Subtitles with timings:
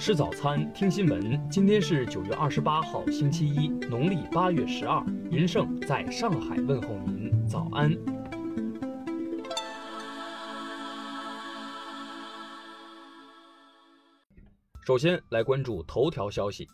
[0.00, 1.46] 吃早餐，听新闻。
[1.50, 5.04] 今天是九月二十八号，星期一，农历八月十二。
[5.30, 7.94] 云盛在上海问候您，早安。
[14.86, 16.66] 首先来关注头条消息。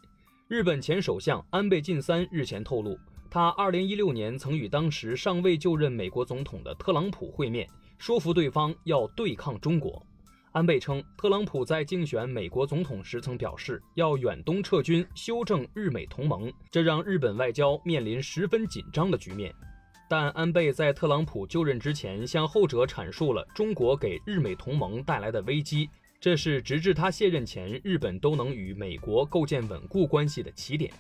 [0.46, 2.96] 日本前首相安倍晋三日前透露，
[3.28, 10.00] 他二零一六年曾与当时尚未就任美国总统的特朗普会面，说服对方要对抗中国。
[10.56, 19.54] 安倍称，特朗普在竞选美国总统时曾表示要远东撤军，修正日美同盟，这让日本外交面临十分紧张的局面。
[20.08, 30.90] 但安倍在特朗普就任之前，向后者阐述了中国给日美同盟带来的危机，这是直至他卸任前，日本都能与美国构建稳固关系的起点。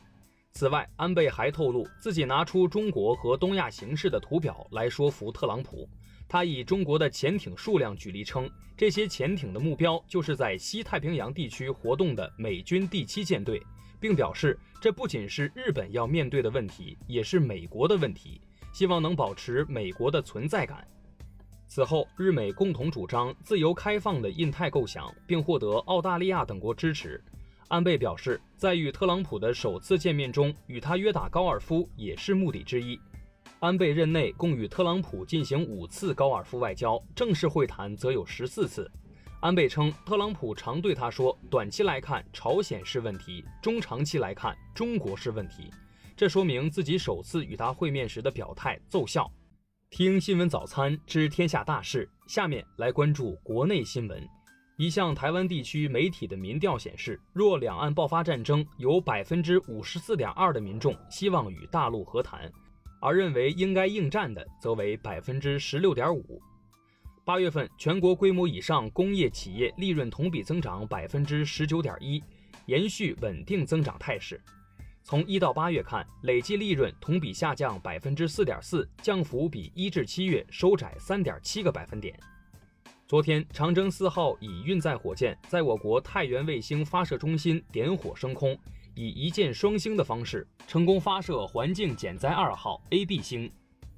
[0.56, 5.86] 此外，安倍还透露自己拿出中国和东亚形势的图表来说服特朗普。
[6.26, 13.62] 他以中国的潜艇数量举例称，这些潜艇的目标就是在西太平洋地区活动的美军第七舰队，
[14.00, 18.40] 并表示这不仅是日本要面对的问题，也是美国的问题，
[18.72, 20.88] 希望能保持美国的存在感。
[21.66, 27.22] 此后，日美共同主张自由开放的印太构想，并获得澳大利亚等国支持。
[27.68, 32.98] 安倍表示，在与特朗普的首次见面中，与他约打高尔夫也是目的之一。
[33.58, 38.88] 安倍任内共与特朗普进行五次高尔夫外交，正式会谈则有十四次。
[39.40, 45.70] 安倍称，特朗普常对他说：“短期来看，朝鲜是问题；中长期来看，中国是问题。”
[46.16, 49.30] 这说明自己首次与他会面时的表态奏效。
[49.90, 54.35] 听新闻早餐知天下大事，下面来关注国内新闻。
[54.78, 62.52] 一项台湾地区媒体的民调显示，若两岸爆发战争，有百分之五十四点二的民众希望与大陆和谈。
[63.00, 66.42] 而认为应该应战的则为百分之十六点五。
[67.24, 72.22] 八月份全国规模以上工业企业利润同比增长百分之十九点一，
[72.66, 74.38] 延续稳定增长态势。
[75.02, 82.18] 从一到八月看，累计利润同比下降百分之四点四，降幅比一至七月收窄三点七个百分点。
[83.08, 88.58] 昨天，长征四号乙运载火箭在我国太原卫星发射中心点火升空。
[88.96, 93.48] 以一箭双星的方式成功发射环境减灾二号 A B 星。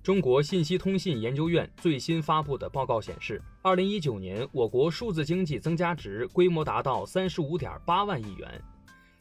[0.03, 8.63] 中国信息通信研究院最新发布的报告显示，二零一九年我国数字经济增加值规模达到三十五点八万亿元，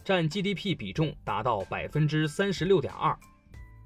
[0.03, 3.17] 占 GDP 比重达到百分之三十六点二。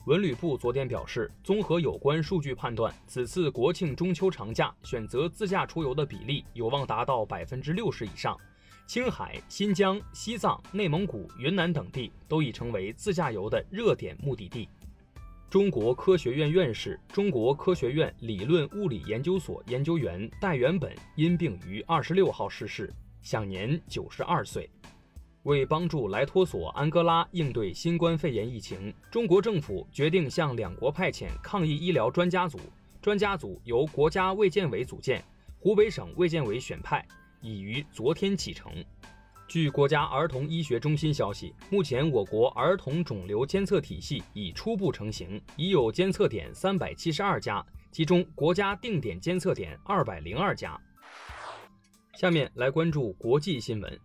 [0.05, 8.35] 文旅部昨天表示，综合有关数据判断，此次国庆中秋长假选择自驾出游的比例有望达到百分之六十以上。
[8.87, 14.67] 青海、新疆、西藏、内蒙古、云南等地都已成为自驾游的热点目的地。
[15.51, 22.91] 中国科学院院士、中国科学院理论物理研究所研究员戴元本因病于二十六号逝世，
[23.21, 24.67] 享年九十二岁。
[25.43, 32.59] 为帮助莱托索、安哥拉应对新冠肺炎疫情，中国政府决定向两国派遣抗疫医疗专家组，
[33.01, 35.23] 专家组由国家卫健委组建，
[35.59, 37.05] 湖北省卫健委选派。
[37.41, 38.71] 已于昨天启程。
[39.47, 50.79] 据国家儿童医学中心消息，目前我国儿童肿瘤监测体系已初步成型，已有监测点三百七十二家，其中国家定点监测点二百零二家。
[52.13, 53.99] 下面来关注国际新闻。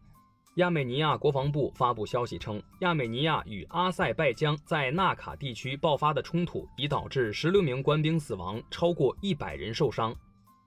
[0.57, 10.17] 亚美尼亚国防部发布消息称，亚美尼亚与阿塞拜疆在纳卡地区爆发的冲突已导致十六名官兵死亡，超过一百人受伤。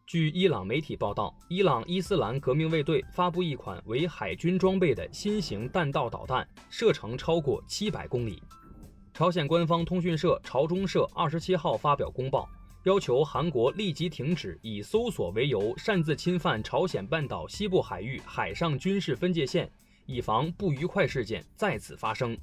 [0.05, 8.44] 据伊朗媒体报道，伊朗伊斯兰革命卫队发布一款为海军装备的新型弹道导弹，射程超过七百公里。
[9.11, 12.47] 朝鲜官方通讯社朝中社二十七号发表公报，
[12.84, 19.69] 要求韩国立即停止以搜索为由擅自侵犯朝鲜半岛西部海域海上军事分界线，
[20.06, 22.38] 以防不愉快事件再次发生。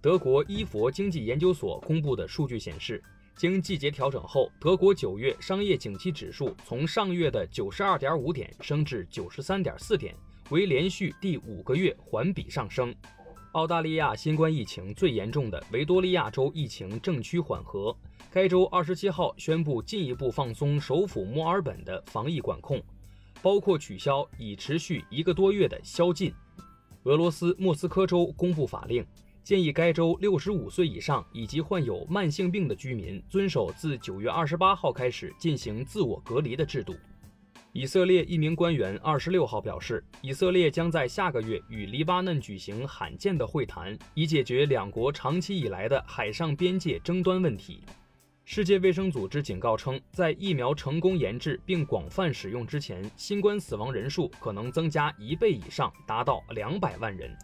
[0.00, 3.02] 德国伊佛经济研究所公布的数据显示。
[3.36, 10.12] 经季节调整后，德国九月商业景气指数从上月的九十二点五点升至九十三点四点，
[10.50, 12.92] 为连续第五个月环比上升。
[13.52, 17.96] 澳大利亚新冠疫情最严重的维多利亚州疫情正趋缓和，
[18.30, 22.82] 该州二十七号宣布进一步放松首府墨尔本的防疫管控，
[23.40, 26.32] 包括取消已持续一个多月的宵禁。
[27.04, 29.04] 俄罗斯莫斯科州公布法令。
[29.44, 36.94] 建议该州六十五岁以上以及患有慢性病的居民遵守自九月二十八号开始进行自我隔离的制度。
[37.72, 47.80] 以色列一名官员二十六号表示，以色列将在下个月与黎巴嫩举行罕见的会谈，以解决两国长期以来的海上边界争端问题。
[48.50, 57.36] 世界卫生组织警告称，在疫苗成功研制并广泛使用之前，新冠死亡人数可能增加一倍以上，达到两百万人。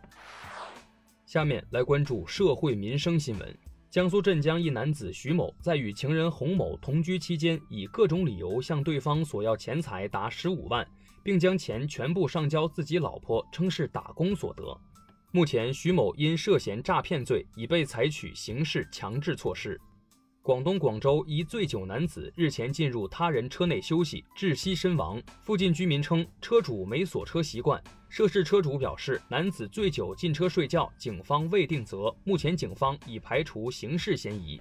[1.27, 3.59] 下面来关注社会民生新闻。
[3.91, 10.89] 江苏镇江一男子徐某在与情人洪某同居期间，以各种理由向对方索要钱财达十五万，
[11.23, 14.75] 并将钱全部上交自己老婆，称是打工所得。
[15.33, 19.79] 目前，徐某因涉嫌诈骗罪已被采取刑事强制措施。
[20.45, 25.19] 广东广州一醉酒男子日前进入他人车内休息，窒息身亡。
[25.41, 27.83] 附近居民称，车主没锁车习惯。
[28.11, 32.15] 涉事车主表示，男子醉酒进车睡觉，警方未定责。
[32.25, 34.61] 目前，警方已排除刑事嫌疑。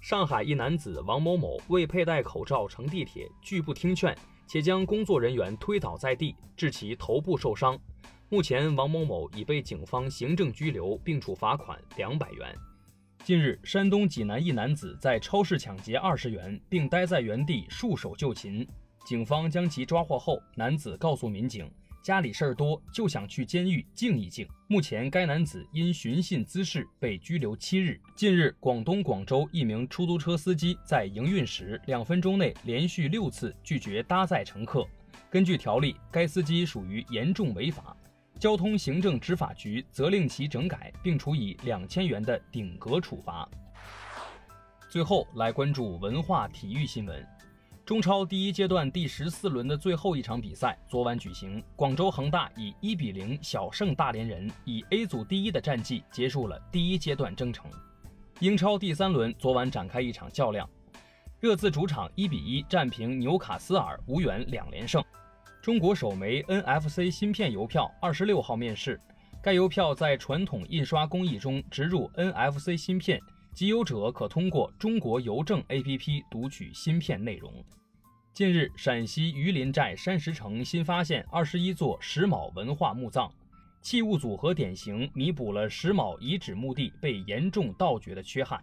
[0.00, 4.12] 上海一男子王某某未佩戴口罩乘地铁，拒不听劝，
[4.48, 7.78] 且将工作人员推倒在地，致其头部受伤。
[8.28, 12.52] 目前，王某某已被警方行政拘留，并处罚款两百元。
[13.24, 18.68] 近日，山东济南一男子在超市抢劫二十元，并待在原地束手就擒。
[19.06, 21.66] 警方将其抓获后，男子告诉民警，
[22.02, 24.46] 家里事儿多，就想去监狱静一静。
[24.68, 27.98] 目前，该男子因寻衅滋事被拘留七日。
[28.14, 34.86] 近日，广东广州一名出租车司机在营运时两分钟内连续六次拒绝搭载乘客，
[35.30, 37.96] 根据条例，该司机属于严重违法。
[38.38, 43.48] 交通行政执法局责令其整改，并处以两千元的顶格处罚。
[44.88, 47.26] 最后来关注文化体育新闻。
[47.84, 57.70] 中超第一阶段第十四轮的最后一场比赛昨晚举行，广州恒大以一比零小胜大连人，以 A 组第一的战绩结束了第一阶段征程。
[58.40, 60.68] 英超第三轮昨晚展开一场较量，
[61.40, 65.04] 热刺主场一比一战平纽卡斯尔，无缘两连胜。
[65.64, 69.00] 中国首枚 NFC 芯片邮票二十六号面世，
[69.42, 73.18] 该邮票在传统印刷工艺中植入 NFC 芯片，
[73.54, 77.50] 集邮者可通过中国邮政 APP 读取芯片内容。
[78.34, 83.32] 近日，陕西榆林寨山石城新发现二十一座石峁文化墓葬，
[83.80, 88.62] 器物组合典型，弥补了石峁遗址墓地被严重盗掘的缺憾。